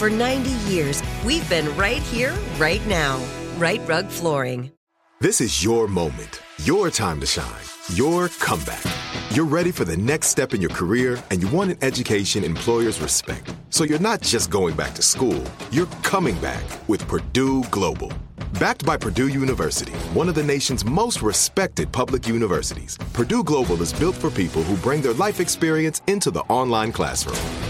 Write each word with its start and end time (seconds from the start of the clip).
For 0.00 0.08
90 0.08 0.48
years, 0.72 1.02
we've 1.26 1.46
been 1.50 1.76
right 1.76 2.00
here, 2.00 2.34
right 2.56 2.80
now. 2.86 3.22
Rite 3.58 3.86
Rug 3.86 4.06
Flooring. 4.08 4.72
This 5.20 5.42
is 5.42 5.62
your 5.62 5.86
moment, 5.88 6.40
your 6.64 6.88
time 6.88 7.20
to 7.20 7.26
shine, 7.26 7.66
your 7.92 8.30
comeback. 8.40 8.82
You're 9.32 9.44
ready 9.44 9.70
for 9.70 9.84
the 9.84 9.98
next 9.98 10.28
step 10.28 10.54
in 10.54 10.62
your 10.62 10.70
career 10.70 11.22
and 11.30 11.42
you 11.42 11.48
want 11.48 11.72
an 11.72 11.76
education 11.82 12.44
employers 12.44 12.98
respect. 12.98 13.54
So 13.68 13.84
you're 13.84 13.98
not 13.98 14.22
just 14.22 14.48
going 14.48 14.74
back 14.74 14.94
to 14.94 15.02
school, 15.02 15.44
you're 15.70 15.84
coming 16.02 16.40
back 16.40 16.64
with 16.88 17.06
Purdue 17.06 17.62
Global. 17.64 18.10
Backed 18.58 18.86
by 18.86 18.96
Purdue 18.96 19.28
University, 19.28 19.92
one 20.14 20.30
of 20.30 20.34
the 20.34 20.42
nation's 20.42 20.82
most 20.82 21.20
respected 21.20 21.92
public 21.92 22.26
universities, 22.26 22.96
Purdue 23.12 23.44
Global 23.44 23.82
is 23.82 23.92
built 23.92 24.16
for 24.16 24.30
people 24.30 24.62
who 24.62 24.78
bring 24.78 25.02
their 25.02 25.12
life 25.12 25.40
experience 25.40 26.00
into 26.06 26.30
the 26.30 26.40
online 26.48 26.90
classroom. 26.90 27.69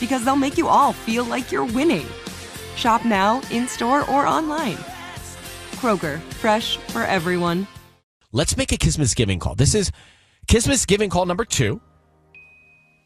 because 0.00 0.24
they'll 0.24 0.36
make 0.36 0.58
you 0.58 0.68
all 0.68 0.92
feel 0.92 1.24
like 1.24 1.52
you're 1.52 1.64
winning. 1.64 2.06
Shop 2.76 3.04
now, 3.04 3.40
in 3.50 3.68
store, 3.68 4.08
or 4.10 4.26
online. 4.26 4.76
Kroger, 5.76 6.20
fresh 6.34 6.76
for 6.76 7.02
everyone. 7.02 7.66
Let's 8.32 8.56
make 8.56 8.72
a 8.72 8.78
Christmas 8.78 9.14
giving 9.14 9.38
call. 9.38 9.54
This 9.54 9.74
is 9.74 9.90
Christmas 10.48 10.84
giving 10.84 11.10
call 11.10 11.26
number 11.26 11.44
two. 11.44 11.80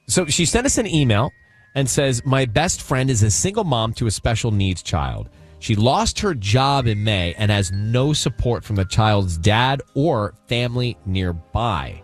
So 0.08 0.26
she 0.26 0.44
sent 0.44 0.66
us 0.66 0.78
an 0.78 0.86
email 0.86 1.30
and 1.74 1.88
says, 1.88 2.24
My 2.24 2.46
best 2.46 2.82
friend 2.82 3.10
is 3.10 3.22
a 3.22 3.30
single 3.30 3.64
mom 3.64 3.92
to 3.94 4.06
a 4.06 4.10
special 4.10 4.50
needs 4.50 4.82
child. 4.82 5.28
She 5.60 5.76
lost 5.76 6.20
her 6.20 6.34
job 6.34 6.86
in 6.86 7.04
May 7.04 7.34
and 7.34 7.50
has 7.50 7.70
no 7.70 8.12
support 8.12 8.64
from 8.64 8.76
the 8.76 8.86
child's 8.86 9.36
dad 9.36 9.82
or 9.94 10.34
family 10.48 10.96
nearby. 11.04 12.02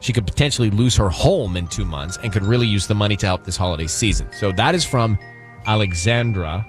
She 0.00 0.12
could 0.12 0.26
potentially 0.26 0.70
lose 0.70 0.96
her 0.96 1.08
home 1.08 1.56
in 1.56 1.66
two 1.66 1.84
months 1.84 2.18
and 2.22 2.32
could 2.32 2.44
really 2.44 2.66
use 2.66 2.86
the 2.86 2.94
money 2.94 3.16
to 3.16 3.26
help 3.26 3.44
this 3.44 3.56
holiday 3.56 3.86
season. 3.86 4.28
So 4.32 4.52
that 4.52 4.74
is 4.74 4.84
from 4.84 5.18
Alexandra 5.66 6.66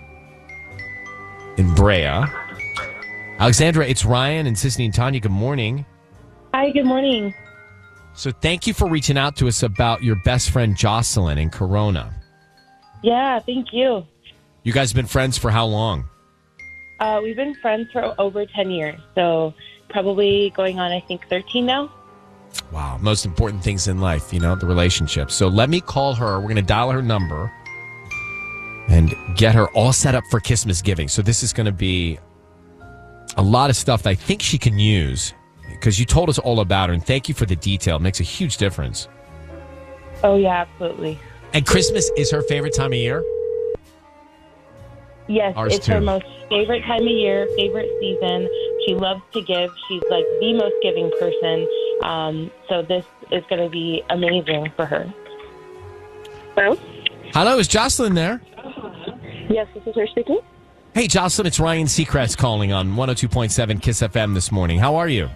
in 1.57 1.73
Brea. 1.75 2.25
Alexandra, 3.39 3.85
it's 3.85 4.03
Ryan 4.03 4.47
and 4.47 4.55
Sisanie 4.55 4.85
and 4.85 4.93
Tanya. 4.93 5.19
Good 5.19 5.31
morning. 5.31 5.85
Hi, 6.53 6.71
good 6.71 6.85
morning. 6.85 7.33
So 8.13 8.31
thank 8.31 8.67
you 8.67 8.73
for 8.73 8.89
reaching 8.89 9.17
out 9.17 9.35
to 9.37 9.47
us 9.47 9.63
about 9.63 10.03
your 10.03 10.15
best 10.25 10.49
friend 10.49 10.75
Jocelyn 10.75 11.37
in 11.37 11.49
Corona. 11.49 12.13
Yeah, 13.01 13.39
thank 13.39 13.71
you. 13.71 14.05
You 14.63 14.73
guys 14.73 14.91
have 14.91 14.95
been 14.95 15.07
friends 15.07 15.37
for 15.37 15.51
how 15.51 15.65
long? 15.65 16.05
Uh, 16.99 17.21
we've 17.23 17.35
been 17.35 17.55
friends 17.55 17.89
for 17.93 18.13
over 18.19 18.45
10 18.45 18.71
years, 18.71 18.99
so 19.15 19.53
probably 19.89 20.51
going 20.55 20.79
on, 20.79 20.91
I 20.91 20.99
think, 20.99 21.27
13 21.29 21.65
now. 21.65 21.89
Wow, 22.71 22.97
most 23.01 23.25
important 23.25 23.63
things 23.63 23.87
in 23.87 23.99
life, 23.99 24.33
you 24.33 24.39
know, 24.39 24.55
the 24.55 24.67
relationship. 24.67 25.31
So 25.31 25.47
let 25.47 25.69
me 25.69 25.81
call 25.81 26.13
her. 26.13 26.39
We're 26.39 26.43
going 26.43 26.55
to 26.55 26.61
dial 26.61 26.91
her 26.91 27.01
number 27.01 27.51
and 28.89 29.13
get 29.35 29.55
her 29.55 29.69
all 29.69 29.93
set 29.93 30.15
up 30.15 30.23
for 30.29 30.39
Christmas 30.39 30.81
giving. 30.81 31.07
So 31.07 31.21
this 31.21 31.43
is 31.43 31.53
going 31.53 31.65
to 31.65 31.71
be 31.71 32.19
a 33.37 33.41
lot 33.41 33.69
of 33.69 33.75
stuff 33.75 34.03
that 34.03 34.09
I 34.09 34.15
think 34.15 34.41
she 34.41 34.57
can 34.57 34.77
use 34.77 35.33
because 35.69 35.99
you 35.99 36.05
told 36.05 36.29
us 36.29 36.39
all 36.39 36.59
about 36.59 36.89
her. 36.89 36.93
And 36.93 37.05
thank 37.05 37.29
you 37.29 37.35
for 37.35 37.45
the 37.45 37.55
detail. 37.55 37.97
It 37.97 38.01
makes 38.01 38.19
a 38.19 38.23
huge 38.23 38.57
difference. 38.57 39.07
Oh, 40.23 40.35
yeah, 40.35 40.61
absolutely. 40.61 41.19
And 41.53 41.65
Christmas 41.65 42.11
is 42.17 42.31
her 42.31 42.41
favorite 42.43 42.75
time 42.75 42.91
of 42.91 42.97
year? 42.97 43.23
Yes, 45.27 45.55
Ours 45.55 45.75
it's 45.75 45.85
her 45.85 46.01
most 46.01 46.25
favorite 46.49 46.83
time 46.85 47.01
of 47.01 47.07
year, 47.07 47.47
favorite 47.55 47.89
season. 47.99 48.49
She 48.85 48.95
loves 48.95 49.21
to 49.33 49.41
give. 49.43 49.69
She's 49.87 50.01
like 50.09 50.25
the 50.39 50.53
most 50.53 50.73
giving 50.81 51.11
person. 51.19 51.67
Um, 52.03 52.51
so 52.67 52.81
this 52.81 53.05
is 53.31 53.43
going 53.49 53.61
to 53.61 53.69
be 53.69 54.03
amazing 54.09 54.71
for 54.75 54.85
her. 54.85 55.11
Hello? 56.55 56.77
Hello, 57.33 57.59
is 57.59 57.67
Jocelyn 57.67 58.15
there? 58.15 58.41
Yes, 59.49 59.67
this 59.73 59.85
is 59.85 59.95
her 59.95 60.07
speaking. 60.07 60.39
Hey, 60.93 61.07
Jocelyn, 61.07 61.47
it's 61.47 61.59
Ryan 61.59 61.87
Seacrest 61.87 62.37
calling 62.37 62.73
on 62.73 62.95
102.7 62.95 63.79
KIIS 63.79 64.09
FM 64.09 64.33
this 64.33 64.51
morning. 64.51 64.79
How 64.79 64.95
are 64.95 65.07
you? 65.07 65.29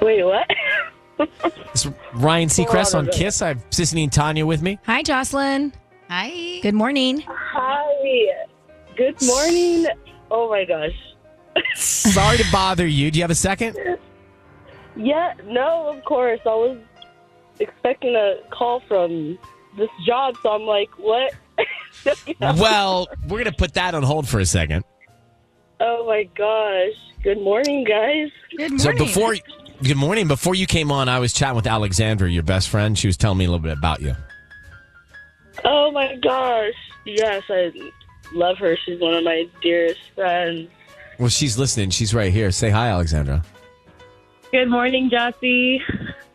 Wait, 0.00 0.22
what? 0.22 0.46
It's 1.72 1.86
Ryan 2.14 2.48
Seacrest 2.48 2.94
on 2.94 2.94
a 2.94 2.98
on 2.98 3.04
minute. 3.06 3.20
KIIS. 3.20 3.42
I 3.42 3.48
have 3.48 3.70
Sisanie 3.70 4.04
and 4.04 4.12
Tanya 4.12 4.46
with 4.46 4.62
me. 4.62 4.78
Hi, 4.86 5.02
Jocelyn. 5.02 5.72
Hi. 6.08 6.60
Good 6.62 6.74
morning. 6.74 7.24
Hi. 7.26 8.46
Good 8.96 9.20
morning. 9.22 9.86
Oh 10.30 10.48
my 10.48 10.64
gosh. 10.64 10.92
Sorry 11.74 12.36
to 12.36 12.44
bother 12.52 12.86
you. 12.86 13.10
Do 13.10 13.18
you 13.18 13.22
have 13.22 13.30
a 13.30 13.34
second? 13.34 13.76
Yeah, 14.96 15.34
no, 15.44 15.88
of 15.88 16.04
course. 16.04 16.40
I 16.44 16.54
was 16.54 16.78
expecting 17.58 18.14
a 18.14 18.36
call 18.50 18.80
from 18.80 19.38
this 19.76 19.90
job, 20.06 20.36
so 20.42 20.50
I'm 20.50 20.62
like, 20.62 20.90
what? 20.98 21.34
Well, 22.40 23.06
we're 23.22 23.38
going 23.38 23.44
to 23.44 23.52
put 23.52 23.74
that 23.74 23.94
on 23.94 24.02
hold 24.02 24.28
for 24.28 24.40
a 24.40 24.44
second. 24.44 24.84
Oh 25.80 26.04
my 26.06 26.24
gosh. 26.36 26.92
Good 27.22 27.40
morning, 27.40 27.84
guys. 27.84 28.30
Good 28.50 28.72
morning. 28.72 28.78
So 28.78 28.92
before, 28.92 29.36
good 29.82 29.96
morning. 29.96 30.28
Before 30.28 30.54
you 30.54 30.66
came 30.66 30.90
on, 30.92 31.08
I 31.08 31.18
was 31.18 31.32
chatting 31.32 31.56
with 31.56 31.66
Alexandra, 31.66 32.28
your 32.28 32.42
best 32.42 32.68
friend. 32.68 32.98
She 32.98 33.06
was 33.06 33.16
telling 33.16 33.38
me 33.38 33.44
a 33.44 33.48
little 33.48 33.62
bit 33.62 33.78
about 33.78 34.02
you. 34.02 34.14
Oh 35.64 35.92
my 35.92 36.16
gosh. 36.16 36.74
Yes, 37.06 37.42
I 37.48 37.72
love 38.32 38.58
her. 38.58 38.76
She's 38.84 39.00
one 39.00 39.14
of 39.14 39.24
my 39.24 39.48
dearest 39.62 40.00
friends. 40.14 40.68
Well, 41.18 41.28
she's 41.28 41.56
listening. 41.56 41.90
She's 41.90 42.12
right 42.12 42.32
here. 42.32 42.50
Say 42.50 42.70
hi, 42.70 42.88
Alexandra. 42.88 43.42
Good 44.54 44.70
morning, 44.70 45.10
Jossie. 45.10 45.80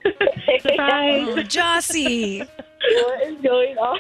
Surprise. 0.62 1.26
Oh, 1.30 1.36
Jossie. 1.38 2.46
what 3.06 3.22
is 3.22 3.42
going 3.42 3.78
on? 3.78 3.98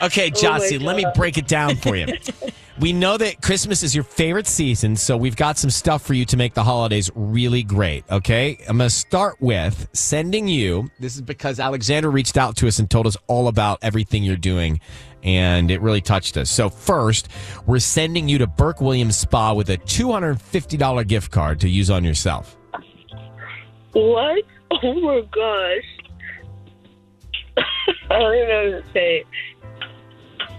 Okay, 0.00 0.30
Oh 0.30 0.82
let 0.82 0.96
me 0.96 1.04
break 1.14 1.36
it 1.36 1.46
down 1.46 1.76
for 1.76 1.94
you. 1.94 2.06
we 2.80 2.92
know 2.92 3.16
that 3.16 3.40
Christmas 3.40 3.82
is 3.82 3.94
your 3.94 4.04
favorite 4.04 4.46
season, 4.46 4.96
so 4.96 5.16
we've 5.16 5.36
got 5.36 5.58
some 5.58 5.70
stuff 5.70 6.02
for 6.02 6.14
you 6.14 6.24
to 6.26 6.36
make 6.36 6.54
the 6.54 6.64
holidays 6.64 7.10
really 7.14 7.62
great, 7.62 8.04
okay? 8.10 8.58
I'm 8.68 8.78
going 8.78 8.88
to 8.88 8.94
start 8.94 9.36
with 9.40 9.88
sending 9.92 10.48
you. 10.48 10.90
This 10.98 11.14
is 11.14 11.22
because 11.22 11.60
Alexander 11.60 12.10
reached 12.10 12.36
out 12.36 12.56
to 12.56 12.66
us 12.66 12.80
and 12.80 12.90
told 12.90 13.06
us 13.06 13.16
all 13.28 13.46
about 13.48 13.78
everything 13.82 14.24
you're 14.24 14.36
doing, 14.36 14.80
and 15.22 15.70
it 15.70 15.80
really 15.82 16.00
touched 16.00 16.36
us. 16.36 16.50
So, 16.50 16.68
first, 16.68 17.28
we're 17.66 17.78
sending 17.78 18.28
you 18.28 18.38
to 18.38 18.46
Burke 18.46 18.80
Williams 18.80 19.16
Spa 19.16 19.52
with 19.54 19.70
a 19.70 19.78
$250 19.78 21.06
gift 21.06 21.30
card 21.30 21.60
to 21.60 21.68
use 21.68 21.90
on 21.90 22.02
yourself. 22.02 22.56
What? 23.92 24.42
Oh 24.70 24.94
my 25.00 25.20
gosh. 25.30 26.04
I 28.10 28.18
don't 28.18 28.34
even 28.34 28.48
know 28.48 28.70
what 28.72 28.86
to 28.86 28.92
say. 28.92 29.24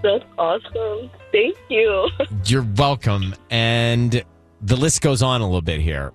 That's 0.06 0.24
awesome. 0.38 1.10
Thank 1.32 1.58
you. 1.68 2.10
You're 2.46 2.68
welcome. 2.78 3.34
And 3.50 4.24
the 4.62 4.76
list 4.76 5.02
goes 5.02 5.24
on 5.24 5.42
a 5.42 5.46
little 5.46 5.64
bit 5.64 5.80
here. 5.82 6.14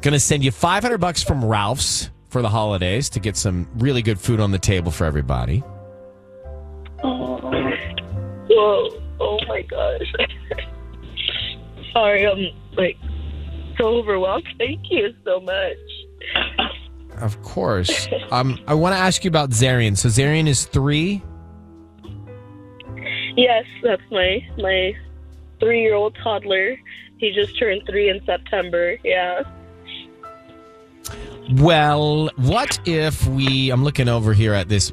Going 0.00 0.12
to 0.12 0.20
send 0.20 0.44
you 0.44 0.52
500 0.52 0.98
bucks 0.98 1.24
from 1.24 1.44
Ralphs 1.44 2.10
for 2.28 2.40
the 2.40 2.48
holidays 2.48 3.10
to 3.10 3.20
get 3.20 3.36
some 3.36 3.68
really 3.78 4.00
good 4.00 4.20
food 4.20 4.38
on 4.38 4.52
the 4.52 4.60
table 4.60 4.92
for 4.92 5.06
everybody. 5.06 5.64
Oh, 7.02 7.36
whoa. 8.48 8.88
Oh 9.18 9.38
my 9.48 9.62
gosh. 9.62 10.12
Sorry, 11.92 12.24
I'm 12.24 12.46
like 12.76 12.96
so 13.76 13.86
overwhelmed. 13.86 14.46
Thank 14.56 14.82
you 14.88 15.12
so 15.24 15.40
much. 15.40 15.76
Of 17.20 17.42
course. 17.42 18.06
um, 18.30 18.60
I 18.68 18.74
want 18.74 18.94
to 18.94 18.98
ask 18.98 19.24
you 19.24 19.28
about 19.28 19.50
Zarian. 19.50 19.96
So 19.98 20.08
Zarian 20.08 20.46
is 20.46 20.64
three. 20.64 21.22
Yes, 23.36 23.64
that's 23.82 24.02
my 24.10 24.46
my 24.58 24.94
three 25.60 25.82
year 25.82 25.94
old 25.94 26.16
toddler. 26.22 26.78
He 27.18 27.32
just 27.32 27.58
turned 27.58 27.82
three 27.86 28.08
in 28.08 28.24
September. 28.24 28.98
Yeah. 29.04 29.42
Well, 31.52 32.30
what 32.36 32.78
if 32.86 33.26
we? 33.26 33.70
I'm 33.70 33.84
looking 33.84 34.08
over 34.08 34.32
here 34.32 34.54
at 34.54 34.68
this 34.68 34.92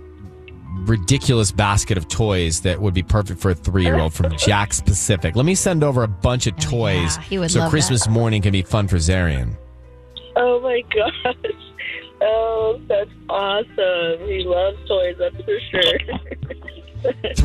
ridiculous 0.85 1.51
basket 1.51 1.97
of 1.97 2.07
toys 2.07 2.61
that 2.61 2.81
would 2.81 2.93
be 2.93 3.03
perfect 3.03 3.39
for 3.39 3.51
a 3.51 3.55
three 3.55 3.83
year 3.83 3.99
old 3.99 4.13
from 4.13 4.31
Jakks 4.33 4.83
Pacific. 4.83 5.35
Let 5.35 5.45
me 5.45 5.55
send 5.55 5.83
over 5.83 6.03
a 6.03 6.07
bunch 6.07 6.47
of 6.47 6.53
oh, 6.55 6.61
toys 6.61 7.17
yeah, 7.29 7.47
so 7.47 7.69
Christmas 7.69 8.05
that. 8.05 8.11
morning 8.11 8.41
can 8.41 8.51
be 8.51 8.61
fun 8.61 8.87
for 8.87 8.97
Zarian. 8.97 9.55
Oh 10.35 10.59
my 10.61 10.83
gosh. 10.93 11.35
Oh, 12.21 12.81
that's 12.89 13.09
awesome. 13.29 14.27
He 14.27 14.43
loves 14.45 14.77
toys, 14.89 15.15
that's 15.17 15.35
for 15.37 15.57
sure. 15.71 15.99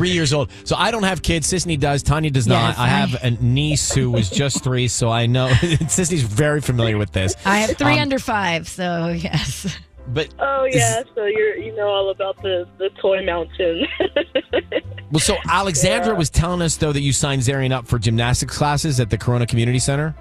Three 0.05 0.13
years 0.15 0.33
old. 0.33 0.51
So 0.63 0.75
I 0.77 0.91
don't 0.91 1.03
have 1.03 1.21
kids. 1.21 1.51
Sisanie 1.51 1.79
does. 1.79 2.03
Tanya 2.03 2.29
does 2.31 2.47
not. 2.47 2.69
Yes, 2.69 2.77
I 2.79 2.83
I- 2.85 2.87
have 2.87 3.23
a 3.23 3.31
niece 3.43 3.91
who 3.93 4.11
was 4.11 4.29
just 4.29 4.63
three, 4.63 4.87
so 4.87 5.09
I 5.09 5.25
know 5.25 5.47
Sisanie's 5.89 6.23
very 6.23 6.61
familiar 6.61 6.97
with 6.97 7.11
this. 7.11 7.35
I 7.45 7.57
have 7.59 7.77
three 7.77 7.93
Um, 7.93 7.99
under 7.99 8.19
five, 8.19 8.67
so 8.67 9.07
yes. 9.17 9.77
But 10.07 10.29
oh 10.37 10.65
yeah, 10.71 11.01
so 11.15 11.25
you're 11.25 11.55
you 11.57 11.75
know 11.75 11.87
all 11.87 12.11
about 12.11 12.39
the 12.43 12.67
the 12.77 12.89
toy 13.01 13.25
mountain. 13.25 13.87
well, 15.11 15.19
so 15.19 15.35
Alexandra 15.49 16.13
was 16.13 16.29
telling 16.29 16.61
us 16.61 16.77
though 16.77 16.91
that 16.91 17.01
you 17.01 17.11
signed 17.11 17.41
Zarian 17.41 17.71
up 17.71 17.87
for 17.87 17.97
gymnastics 17.97 18.55
classes 18.55 18.99
at 18.99 19.09
the 19.09 19.17
Corona 19.17 19.47
Community 19.47 19.79
Center. 19.79 20.13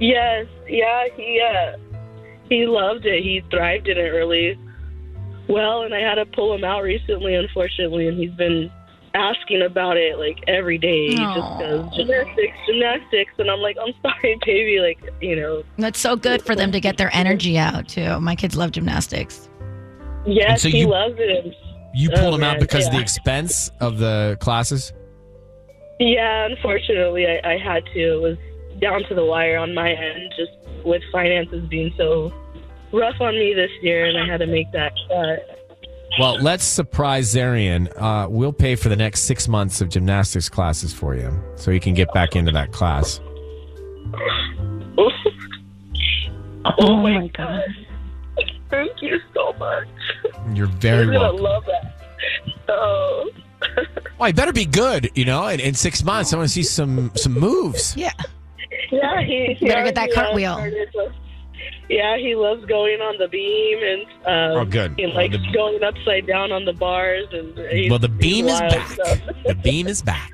yes, 0.00 0.46
yeah, 0.66 1.04
he 1.16 1.42
uh 1.42 1.76
he 2.48 2.66
loved 2.66 3.04
it. 3.04 3.22
He 3.22 3.42
thrived 3.50 3.88
in 3.88 3.98
it 3.98 4.08
really 4.08 4.58
well, 5.48 5.82
and 5.82 5.94
I 5.94 6.00
had 6.00 6.14
to 6.14 6.24
pull 6.24 6.54
him 6.54 6.64
out 6.64 6.82
recently, 6.82 7.34
unfortunately, 7.34 8.08
and 8.08 8.18
he's 8.18 8.32
been 8.32 8.70
asking 9.14 9.62
about 9.62 9.96
it 9.96 10.18
like 10.18 10.38
every 10.46 10.78
day. 10.78 11.08
He 11.08 11.16
just 11.16 11.38
Aw. 11.38 11.58
goes 11.58 11.96
gymnastics, 11.96 12.56
gymnastics, 12.66 13.32
and 13.38 13.50
I'm 13.50 13.60
like, 13.60 13.76
I'm 13.80 13.92
sorry, 14.02 14.38
baby, 14.46 14.80
like 14.80 14.98
you 15.20 15.36
know. 15.36 15.62
That's 15.78 15.98
so 16.00 16.16
good 16.16 16.42
for 16.42 16.54
them 16.54 16.72
to 16.72 16.80
get 16.80 16.96
their 16.96 17.10
energy 17.14 17.58
out 17.58 17.88
too. 17.88 18.20
My 18.20 18.34
kids 18.36 18.56
love 18.56 18.72
gymnastics. 18.72 19.48
Yes, 20.26 20.62
so 20.62 20.68
he 20.68 20.80
you- 20.80 20.88
loves 20.88 21.14
it. 21.18 21.54
You 21.94 22.10
Oh, 22.14 22.20
pulled 22.20 22.34
him 22.34 22.44
out 22.44 22.52
man, 22.54 22.60
because 22.60 22.86
of 22.86 22.92
the 22.92 23.00
expense 23.00 23.70
of 23.80 23.98
the 23.98 24.36
classes. 24.40 24.92
Yeah, 25.98 26.44
unfortunately, 26.46 27.26
I, 27.26 27.54
I 27.54 27.58
had 27.58 27.84
to. 27.86 28.00
It 28.14 28.20
was 28.20 28.36
down 28.80 29.02
to 29.08 29.14
the 29.14 29.24
wire 29.24 29.56
on 29.58 29.74
my 29.74 29.90
end, 29.92 30.32
just 30.36 30.52
with 30.84 31.02
finances 31.10 31.66
being 31.68 31.92
so 31.96 32.32
rough 32.92 33.20
on 33.20 33.34
me 33.34 33.52
this 33.54 33.70
year, 33.82 34.04
and 34.04 34.16
I 34.18 34.26
had 34.30 34.38
to 34.40 34.46
make 34.46 34.70
that 34.72 34.92
cut. 35.08 35.57
Well, 36.18 36.38
let's 36.40 36.64
surprise 36.64 37.32
Zarian. 37.34 37.92
Uh, 37.96 38.28
we'll 38.28 38.52
pay 38.52 38.74
for 38.74 38.88
the 38.88 38.96
next 38.96 39.20
six 39.20 39.46
months 39.46 39.80
of 39.80 39.88
gymnastics 39.88 40.48
classes 40.48 40.92
for 40.92 41.14
you, 41.14 41.32
so 41.56 41.70
you 41.70 41.80
can 41.80 41.94
get 41.94 42.12
back 42.12 42.34
into 42.34 42.50
that 42.52 42.72
class. 42.72 43.20
oh, 46.78 46.96
my 46.96 47.28
god! 47.28 47.62
Thank 48.70 49.00
you 49.02 49.20
so 49.34 49.52
much. 49.58 49.86
You're 50.54 50.66
very 50.66 51.04
You're 51.04 51.12
gonna 51.14 51.34
welcome. 51.34 51.42
love 51.42 51.64
that. 51.66 51.94
Oh, 52.68 53.30
Well, 53.76 54.28
I 54.28 54.32
better 54.32 54.52
be 54.52 54.64
good, 54.66 55.10
you 55.14 55.24
know. 55.24 55.46
In, 55.48 55.60
in 55.60 55.74
six 55.74 56.02
months, 56.02 56.32
I 56.32 56.36
want 56.36 56.48
to 56.48 56.52
see 56.52 56.62
some 56.62 57.12
some 57.14 57.32
moves. 57.34 57.96
Yeah. 57.96 58.12
yeah, 58.90 59.22
he 59.22 59.54
he 59.58 59.66
Better 59.68 59.84
get 59.84 59.94
that 59.94 60.10
already, 60.16 60.44
cartwheel. 60.44 61.12
Yeah, 61.88 62.18
he 62.18 62.34
loves 62.34 62.64
going 62.66 63.00
on 63.00 63.16
the 63.18 63.28
beam 63.28 63.78
and 63.82 64.02
um, 64.26 64.60
Oh, 64.60 64.64
good. 64.70 64.94
He 64.98 65.06
likes 65.06 65.34
Well, 65.34 65.42
the- 65.46 65.52
going 65.52 65.82
upside 65.82 66.26
down 66.26 66.52
on 66.52 66.64
the 66.66 66.74
bars 66.74 67.26
and 67.32 67.56
he's, 67.70 67.88
Well, 67.90 67.98
the 67.98 68.08
beam 68.10 68.46
is 68.48 68.60
back. 68.60 68.88
so- 68.88 69.16
The 69.46 69.54
beam 69.54 69.86
is 69.86 70.02
back. 70.02 70.30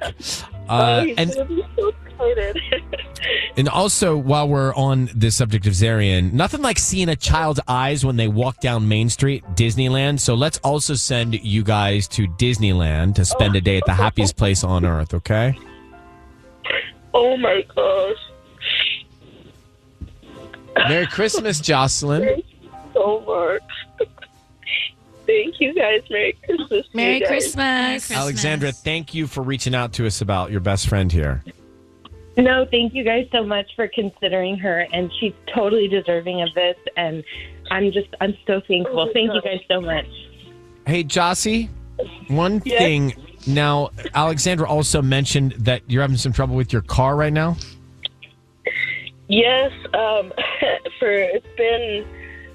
oh, 0.68 0.74
Uh, 0.74 1.04
he's 1.04 1.16
and 1.16 1.32
so 1.32 1.92
and 3.56 3.68
also, 3.68 4.16
while 4.16 4.48
we're 4.48 4.72
on 4.74 5.10
the 5.14 5.30
subject 5.30 5.66
of 5.66 5.72
Zarian, 5.72 6.32
nothing 6.32 6.62
like 6.62 6.78
seeing 6.78 7.08
a 7.08 7.16
child's 7.16 7.58
eyes 7.66 8.04
when 8.04 8.16
they 8.16 8.28
walk 8.28 8.60
down 8.60 8.86
Main 8.88 9.08
Street, 9.08 9.42
Disneyland. 9.54 10.20
So 10.20 10.34
let's 10.34 10.58
also 10.58 10.94
send 10.94 11.34
you 11.34 11.62
guys 11.64 12.06
to 12.08 12.26
Disneyland 12.28 13.16
to 13.16 13.24
spend 13.24 13.56
a 13.56 13.60
day 13.60 13.78
at 13.78 13.84
the 13.86 13.94
happiest 13.94 14.36
place 14.36 14.62
on 14.64 14.84
earth. 14.84 15.12
Okay. 15.12 15.58
oh 17.14 17.36
my 17.36 17.64
gosh, 17.74 18.16
Merry 20.76 21.06
Christmas, 21.06 21.60
Jocelyn. 21.60 22.22
thank 22.24 22.44
you 22.62 22.70
so 22.92 23.20
much. 23.26 24.08
Thank 25.26 25.58
you 25.60 25.72
guys. 25.74 26.02
Merry 26.10 26.36
Christmas. 26.44 26.68
to 26.68 26.76
you 26.76 26.82
Merry. 26.94 27.20
Christmas. 27.22 28.10
Alexandra, 28.10 28.72
thank 28.72 29.14
you 29.14 29.26
for 29.26 29.42
reaching 29.42 29.74
out 29.74 29.92
to 29.94 30.06
us 30.06 30.20
about 30.20 30.50
your 30.50 30.60
best 30.60 30.86
friend 30.88 31.10
here. 31.10 31.42
No, 32.36 32.66
thank 32.70 32.94
you 32.94 33.04
guys 33.04 33.28
so 33.32 33.44
much 33.44 33.70
for 33.76 33.88
considering 33.88 34.58
her, 34.58 34.86
and 34.92 35.10
she's 35.20 35.32
totally 35.54 35.86
deserving 35.88 36.42
of 36.42 36.48
this. 36.54 36.76
And 36.96 37.22
I'm 37.70 37.90
just, 37.92 38.08
I'm 38.20 38.36
so 38.46 38.60
thankful. 38.66 39.08
Thank 39.14 39.32
you 39.32 39.40
guys 39.40 39.60
so 39.68 39.80
much. 39.80 40.06
Hey, 40.86 41.04
Jossie, 41.04 41.68
one 42.28 42.60
Yes? 42.64 42.78
thing. 42.78 43.14
Now, 43.46 43.90
Alexandra 44.14 44.68
also 44.68 45.00
mentioned 45.00 45.52
that 45.58 45.82
you're 45.86 46.02
having 46.02 46.16
some 46.16 46.32
trouble 46.32 46.56
with 46.56 46.72
your 46.72 46.82
car 46.82 47.14
right 47.16 47.32
now. 47.32 47.56
Yes, 49.28 49.72
um, 49.94 50.32
for 50.98 51.10
it's 51.10 51.46
been 51.56 52.06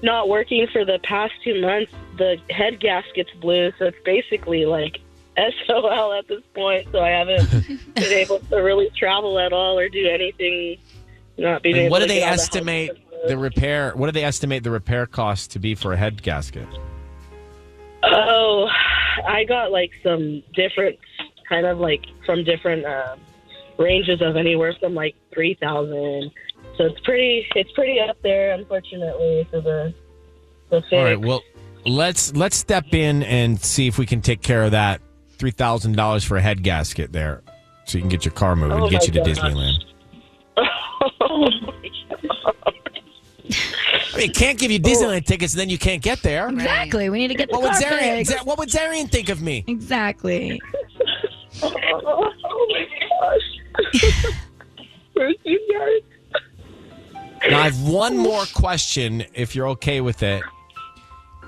not 0.02 0.28
working 0.28 0.66
for 0.72 0.84
the 0.84 0.98
past 1.02 1.32
two 1.44 1.60
months. 1.60 1.92
The 2.16 2.36
head 2.50 2.80
gasket's 2.80 3.30
blue, 3.40 3.72
so 3.78 3.86
it's 3.86 3.96
basically 4.04 4.66
like 4.66 5.00
SOL 5.66 6.12
at 6.12 6.28
this 6.28 6.42
point. 6.54 6.88
So 6.92 7.00
I 7.00 7.10
haven't 7.10 7.50
been 7.94 8.12
able 8.12 8.38
to 8.38 8.56
really 8.56 8.90
travel 8.96 9.38
at 9.38 9.52
all 9.52 9.78
or 9.78 9.88
do 9.88 10.08
anything. 10.08 10.78
Not 11.38 11.62
being 11.62 11.74
And 11.74 11.84
able 11.84 11.92
what 11.92 11.98
do 12.00 12.04
to 12.04 12.08
they 12.08 12.18
get 12.20 12.28
out 12.28 12.34
of 12.34 12.38
the 12.38 12.42
estimate 12.42 12.98
the 13.26 13.38
repair? 13.38 13.92
What 13.94 14.06
do 14.06 14.12
they 14.12 14.24
estimate 14.24 14.62
the 14.62 14.70
repair 14.70 15.06
cost 15.06 15.50
to 15.52 15.58
be 15.58 15.74
for 15.74 15.92
a 15.92 15.96
head 15.96 16.22
gasket? 16.22 16.68
Oh, 18.02 18.68
I 19.26 19.44
got 19.44 19.70
like 19.70 19.90
some 20.02 20.42
different 20.54 20.98
kind 21.48 21.66
of 21.66 21.78
like 21.78 22.04
from 22.24 22.44
different 22.44 22.84
uh, 22.84 23.16
ranges 23.78 24.22
of 24.22 24.36
anywhere 24.36 24.74
from 24.80 24.94
like 24.94 25.14
three 25.32 25.56
thousand. 25.60 26.30
So 26.76 26.84
it's 26.86 27.00
pretty, 27.00 27.46
it's 27.54 27.70
pretty 27.72 28.00
up 28.00 28.16
there, 28.22 28.52
unfortunately, 28.52 29.46
for 29.50 29.60
the 29.60 29.92
the 30.70 30.80
fix. 30.82 30.92
All 30.92 31.04
right. 31.04 31.20
Well, 31.20 31.42
let's 31.84 32.34
let's 32.34 32.56
step 32.56 32.86
in 32.94 33.22
and 33.22 33.60
see 33.60 33.86
if 33.86 33.98
we 33.98 34.06
can 34.06 34.20
take 34.22 34.40
care 34.42 34.62
of 34.62 34.70
that 34.70 35.00
three 35.38 35.50
thousand 35.50 35.96
dollars 35.96 36.24
for 36.24 36.36
a 36.36 36.40
head 36.40 36.62
gasket 36.62 37.12
there, 37.12 37.42
so 37.84 37.98
you 37.98 38.02
can 38.02 38.08
get 38.08 38.24
your 38.24 38.32
car 38.32 38.56
moving 38.56 38.78
Oh 38.78 38.82
and 38.84 38.90
get 38.90 39.06
you 39.06 39.12
to 39.12 39.18
gosh. 39.20 39.28
Disneyland. 39.38 39.84
oh! 41.20 41.50
I 44.12 44.16
mean, 44.16 44.32
can't 44.32 44.58
give 44.58 44.70
you 44.70 44.78
oh. 44.82 44.88
Disneyland 44.88 45.24
tickets, 45.26 45.52
and 45.54 45.60
then 45.60 45.68
you 45.70 45.78
can't 45.78 46.02
get 46.02 46.22
there. 46.22 46.48
Exactly. 46.48 47.10
We 47.10 47.18
need 47.18 47.28
to 47.28 47.34
get 47.34 47.48
the 47.50 47.54
What 47.58 47.62
would 47.62 47.72
car 47.72 47.80
Zarian? 47.98 48.16
fixed. 48.18 48.32
Zar- 48.32 48.44
What 48.44 48.58
would 48.58 48.68
Zarian 48.68 49.10
think 49.10 49.28
of 49.28 49.42
me? 49.42 49.64
Exactly. 49.66 50.60
Oh, 51.62 51.68
my 52.70 52.86
gosh! 53.20 53.92
Thank 55.16 55.38
you 55.44 55.60
guys. 55.72 56.09
Now, 57.48 57.58
I 57.60 57.64
have 57.64 57.80
one 57.82 58.16
more 58.18 58.44
question, 58.54 59.24
if 59.34 59.54
you're 59.54 59.68
okay 59.70 60.00
with 60.00 60.22
it. 60.22 60.42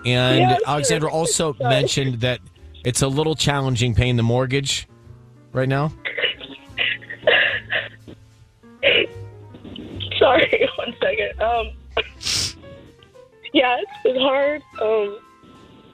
And 0.07 0.41
Yeah, 0.41 0.57
sure. 0.57 0.69
Alexandra 0.69 1.11
also 1.13 1.53
Sorry. 1.55 1.69
mentioned 1.71 2.21
that 2.23 2.41
it's 2.85 3.03
a 3.03 3.09
little 3.09 3.35
challenging 3.35 3.95
paying 3.95 4.17
the 4.17 4.23
mortgage 4.23 4.89
right 5.53 5.69
now. 5.69 5.93
Sorry, 10.19 10.69
one 10.79 10.95
second. 11.01 11.41
Um, 11.41 11.71
yeah, 13.53 13.77
it's 13.81 14.03
been 14.03 14.17
hard. 14.21 14.63
Um, 14.81 15.19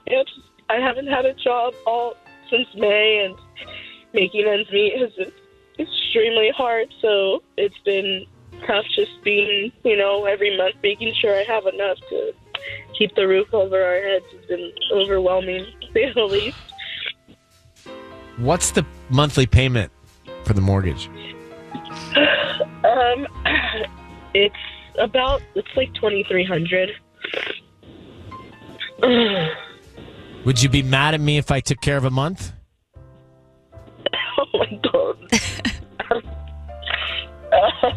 it's 0.07 0.31
I 0.71 0.77
haven't 0.77 1.07
had 1.09 1.25
a 1.27 1.35
job 1.35 1.75
all 1.87 2.15
since 2.51 2.69
May, 2.77 3.25
and 3.27 3.37
making 4.13 4.47
ends 4.47 4.71
meet 4.71 4.99
has 4.99 5.11
been 5.13 5.33
extremely 5.79 6.51
hard. 6.57 6.93
So 7.01 7.43
it's 7.57 7.79
been 7.85 8.27
tough 8.67 8.85
just 8.95 9.23
being, 9.25 9.73
you 9.85 9.97
know, 9.97 10.25
every 10.25 10.57
month 10.57 10.77
making 10.83 11.15
sure 11.21 11.35
I 11.35 11.45
have 11.45 11.67
enough 11.67 11.99
to 12.11 12.33
keep 12.97 13.15
the 13.15 13.27
roof 13.27 13.53
over 13.53 13.83
our 13.83 14.01
heads 14.01 14.25
has 14.33 14.45
been 14.47 14.73
overwhelming, 14.93 15.67
to 15.81 15.93
say 15.93 16.13
the 16.15 16.25
least. 16.25 16.57
What's 18.39 18.71
the 18.71 18.87
monthly 19.11 19.47
payment 19.47 19.93
for 20.45 20.53
the 20.53 20.61
mortgage? 20.61 21.09
Um, 22.85 23.27
it's 24.35 24.55
about 24.99 25.43
it's 25.55 25.69
like 25.77 25.93
twenty 25.95 26.25
three 26.25 26.45
hundred. 26.45 26.91
Would 30.45 30.63
you 30.63 30.69
be 30.69 30.83
mad 30.83 31.15
at 31.15 31.21
me 31.21 31.37
if 31.39 31.51
I 31.51 31.61
took 31.61 31.81
care 31.81 31.97
of 31.97 32.05
a 32.05 32.11
month? 32.11 32.53
Oh 34.41 34.47
my 34.55 34.81
god. 34.93 35.17
Uh, 37.51 37.91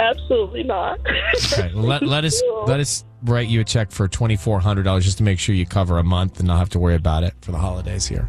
absolutely 0.00 0.62
not. 0.62 0.98
All 1.06 1.62
right, 1.62 1.74
well, 1.74 1.84
let, 1.84 2.02
let 2.02 2.24
us 2.24 2.42
let 2.66 2.80
us 2.80 3.04
write 3.22 3.48
you 3.48 3.60
a 3.60 3.64
check 3.64 3.90
for 3.90 4.08
twenty 4.08 4.36
four 4.36 4.60
hundred 4.60 4.84
dollars 4.84 5.04
just 5.04 5.18
to 5.18 5.24
make 5.24 5.38
sure 5.38 5.54
you 5.54 5.66
cover 5.66 5.98
a 5.98 6.04
month 6.04 6.38
and 6.38 6.48
not 6.48 6.58
have 6.58 6.70
to 6.70 6.78
worry 6.78 6.94
about 6.94 7.22
it 7.22 7.34
for 7.42 7.52
the 7.52 7.58
holidays 7.58 8.06
here. 8.06 8.28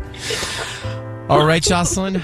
All 1.29 1.45
right, 1.45 1.63
Jocelyn. 1.63 2.21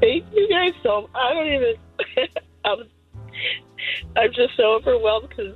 Thank 0.00 0.24
you 0.32 0.48
guys 0.48 0.72
so. 0.82 1.08
I 1.14 1.34
don't 1.34 1.46
even. 1.46 1.74
I'm. 2.64 2.78
I'm 4.16 4.32
just 4.32 4.56
so 4.56 4.74
overwhelmed 4.74 5.28
because 5.30 5.54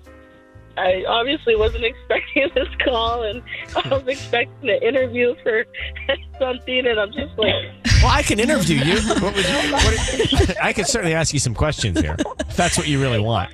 I 0.76 1.04
obviously 1.06 1.56
wasn't 1.56 1.84
expecting 1.92 2.50
this 2.54 2.68
call, 2.84 3.22
and 3.22 3.42
I 3.76 3.88
was 3.88 4.06
expecting 4.06 4.70
an 4.70 4.82
interview 4.82 5.34
for 5.42 5.64
something, 6.38 6.86
and 6.86 6.98
I'm 6.98 7.12
just 7.12 7.36
like, 7.38 7.54
Well, 8.02 8.12
I 8.12 8.22
can 8.22 8.38
interview 8.40 8.76
you. 8.76 8.94
What 9.20 9.34
would 9.34 9.48
you 9.48 9.72
what, 9.72 10.62
I 10.62 10.72
can 10.72 10.84
certainly 10.84 11.14
ask 11.14 11.32
you 11.32 11.38
some 11.38 11.54
questions 11.54 12.00
here 12.00 12.16
if 12.48 12.56
that's 12.56 12.76
what 12.76 12.88
you 12.88 13.00
really 13.00 13.20
want. 13.20 13.50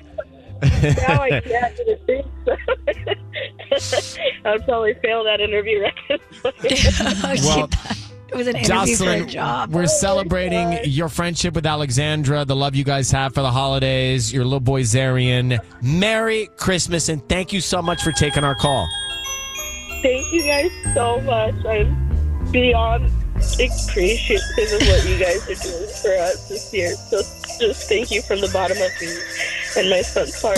now 0.61 1.21
I 1.21 1.41
can't 1.41 1.77
do 1.77 1.85
the 1.85 1.97
thing. 2.05 2.23
I'd 4.45 4.65
probably 4.65 4.93
fail 4.95 5.23
that 5.23 5.39
interview. 5.39 5.81
right 5.81 7.39
Well, 7.43 7.69
it 8.31 8.35
was 8.37 8.47
an 8.47 8.55
interview 8.55 8.95
for 8.95 9.03
a 9.03 9.17
Jocelyn, 9.17 9.27
job. 9.29 9.71
we're 9.73 9.83
oh 9.83 9.85
celebrating 9.85 10.79
your 10.85 11.09
friendship 11.09 11.53
with 11.53 11.65
Alexandra, 11.65 12.45
the 12.45 12.55
love 12.55 12.75
you 12.75 12.83
guys 12.83 13.11
have 13.11 13.33
for 13.33 13.41
the 13.41 13.51
holidays, 13.51 14.31
your 14.33 14.43
little 14.43 14.59
boy 14.59 14.81
Zarian. 14.83 15.59
Merry 15.81 16.47
Christmas, 16.57 17.09
and 17.09 17.27
thank 17.27 17.51
you 17.53 17.59
so 17.61 17.81
much 17.81 18.01
for 18.03 18.11
taking 18.11 18.43
our 18.43 18.55
call. 18.55 18.87
Thank 20.01 20.31
you 20.31 20.43
guys 20.43 20.71
so 20.93 21.19
much. 21.21 21.53
I'm 21.65 22.51
beyond 22.51 23.11
appreciative 23.35 24.39
of 24.81 24.87
what 24.87 25.07
you 25.07 25.17
guys 25.19 25.43
are 25.49 25.63
doing 25.63 25.89
for 26.01 26.15
us 26.17 26.47
this 26.47 26.73
year. 26.73 26.93
So 26.95 27.17
just 27.59 27.89
thank 27.89 28.11
you 28.11 28.21
from 28.21 28.39
the 28.41 28.49
bottom 28.53 28.77
of 28.77 28.91
me 29.01 29.13
and 29.77 29.89
my 29.89 30.01
son's 30.01 30.39
heart. 30.41 30.57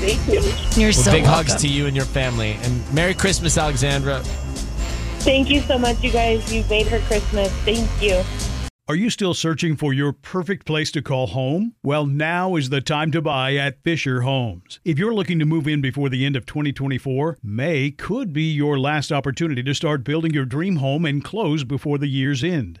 Thank 0.00 0.26
you. 0.28 0.40
You're 0.80 0.88
Well, 0.90 0.92
so 0.92 1.10
big 1.12 1.24
welcome. 1.24 1.46
hugs 1.48 1.54
to 1.62 1.68
you 1.68 1.86
and 1.86 1.96
your 1.96 2.04
family. 2.06 2.56
And 2.62 2.94
Merry 2.94 3.14
Christmas, 3.14 3.58
Alexandra. 3.58 4.22
Thank 5.28 5.50
you 5.50 5.60
so 5.60 5.76
much, 5.76 6.02
you 6.02 6.10
guys. 6.10 6.50
You 6.50 6.64
made 6.70 6.86
her 6.86 7.00
Christmas. 7.00 7.52
Thank 7.66 7.86
you. 8.00 8.24
Are 8.88 8.96
you 8.96 9.10
still 9.10 9.34
searching 9.34 9.76
for 9.76 9.92
your 9.92 10.14
perfect 10.14 10.64
place 10.64 10.90
to 10.92 11.02
call 11.02 11.26
home? 11.26 11.74
Well, 11.82 12.06
now 12.06 12.56
is 12.56 12.70
the 12.70 12.80
time 12.80 13.10
to 13.12 13.20
buy 13.20 13.54
at 13.56 13.82
Fisher 13.82 14.22
Homes. 14.22 14.80
If 14.86 14.98
you're 14.98 15.12
looking 15.12 15.38
to 15.40 15.44
move 15.44 15.68
in 15.68 15.82
before 15.82 16.08
the 16.08 16.24
end 16.24 16.36
of 16.36 16.46
2024, 16.46 17.40
May 17.42 17.90
could 17.90 18.32
be 18.32 18.44
your 18.44 18.78
last 18.78 19.12
opportunity 19.12 19.62
to 19.62 19.74
start 19.74 20.02
building 20.02 20.32
your 20.32 20.46
dream 20.46 20.76
home 20.76 21.04
and 21.04 21.22
close 21.22 21.62
before 21.62 21.98
the 21.98 22.08
year's 22.08 22.42
end. 22.42 22.80